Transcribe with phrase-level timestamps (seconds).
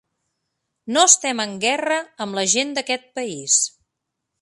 [0.95, 3.63] No estem en guerra amb la gent d'aquest país.